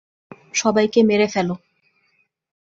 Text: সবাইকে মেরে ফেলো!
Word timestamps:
সবাইকে 0.53 0.99
মেরে 1.03 1.27
ফেলো! 1.33 1.55